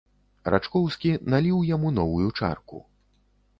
[0.53, 2.83] Рачкоўскі наліў яму новую чарку.